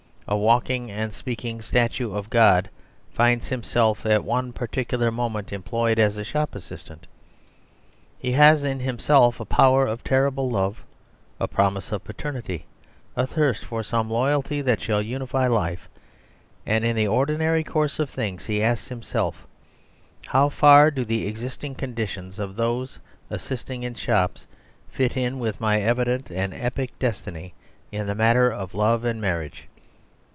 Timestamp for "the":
16.95-17.09, 21.03-21.27, 28.07-28.15